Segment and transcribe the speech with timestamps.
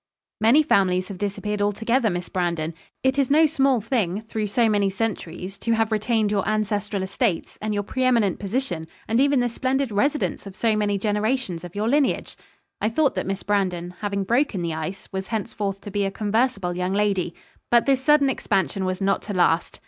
[0.39, 2.73] 'Many families have disappeared altogether, Miss Brandon.
[3.03, 7.59] It is no small thing, through so many centuries, to have retained your ancestral estates,
[7.61, 11.75] and your pre eminent position, and even this splendid residence of so many generations of
[11.75, 12.35] your lineage.'
[12.81, 16.75] I thought that Miss Brandon, having broken the ice, was henceforth to be a conversable
[16.75, 17.35] young lady.
[17.69, 19.79] But this sudden expansion was not to last.